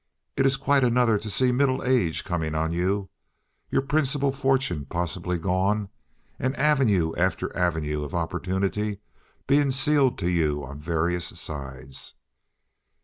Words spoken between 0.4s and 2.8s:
is quite another to see middle age coming on,